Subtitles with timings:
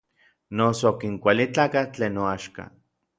[0.61, 2.63] Noso akin kuali tlakatl tlen noaxka.